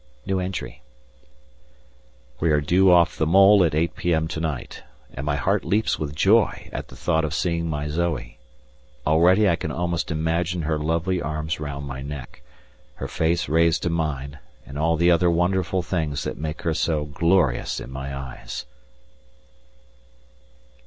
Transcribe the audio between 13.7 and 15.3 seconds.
to mine, and all the other